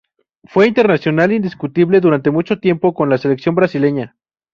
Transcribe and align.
Fue 0.45 0.65
internacional 0.67 1.31
indiscutible 1.31 1.99
durante 2.01 2.31
mucho 2.31 2.57
tiempo 2.59 2.91
con 2.95 3.07
la 3.11 3.19
selección 3.19 3.53
brasileña. 3.53 4.15